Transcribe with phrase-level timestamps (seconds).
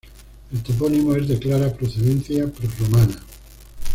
[0.51, 3.19] El topónimo es de clara procedencia prerromana.